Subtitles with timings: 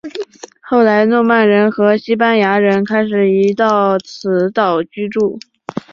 [0.61, 5.37] 后来诺曼人和西班牙人开始移到此岛居住。